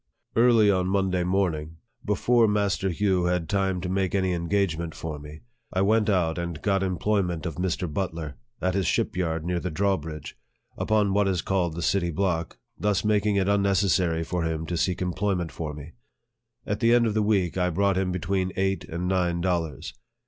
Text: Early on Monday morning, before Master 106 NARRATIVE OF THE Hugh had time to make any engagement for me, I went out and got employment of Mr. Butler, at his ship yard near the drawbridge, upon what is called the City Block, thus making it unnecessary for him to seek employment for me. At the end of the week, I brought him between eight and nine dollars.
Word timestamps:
Early 0.35 0.71
on 0.71 0.87
Monday 0.87 1.23
morning, 1.23 1.77
before 2.03 2.47
Master 2.47 2.87
106 2.87 3.01
NARRATIVE 3.01 3.17
OF 3.17 3.21
THE 3.21 3.29
Hugh 3.29 3.31
had 3.31 3.47
time 3.47 3.81
to 3.81 3.87
make 3.87 4.15
any 4.15 4.33
engagement 4.33 4.95
for 4.95 5.19
me, 5.19 5.41
I 5.71 5.83
went 5.83 6.09
out 6.09 6.39
and 6.39 6.59
got 6.63 6.81
employment 6.81 7.45
of 7.45 7.57
Mr. 7.57 7.87
Butler, 7.93 8.35
at 8.59 8.73
his 8.73 8.87
ship 8.87 9.15
yard 9.15 9.45
near 9.45 9.59
the 9.59 9.69
drawbridge, 9.69 10.35
upon 10.75 11.13
what 11.13 11.27
is 11.27 11.43
called 11.43 11.75
the 11.75 11.83
City 11.83 12.09
Block, 12.09 12.57
thus 12.75 13.05
making 13.05 13.35
it 13.35 13.47
unnecessary 13.47 14.23
for 14.23 14.41
him 14.41 14.65
to 14.65 14.75
seek 14.75 15.03
employment 15.03 15.51
for 15.51 15.71
me. 15.71 15.93
At 16.65 16.79
the 16.79 16.95
end 16.95 17.05
of 17.05 17.13
the 17.13 17.21
week, 17.21 17.55
I 17.55 17.69
brought 17.69 17.95
him 17.95 18.11
between 18.11 18.51
eight 18.55 18.83
and 18.85 19.07
nine 19.07 19.39
dollars. 19.39 19.93